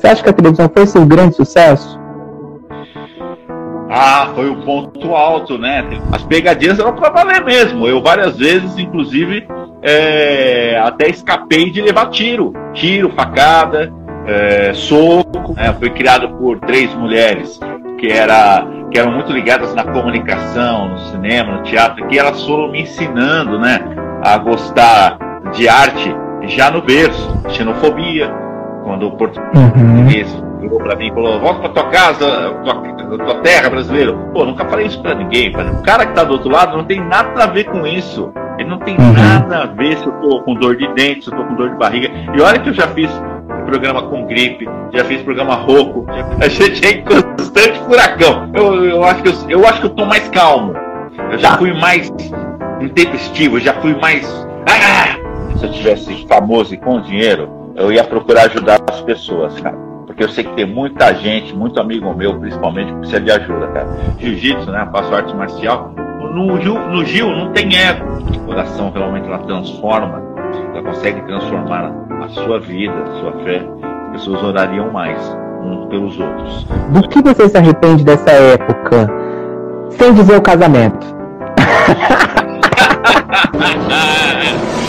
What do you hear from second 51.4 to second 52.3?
fui mais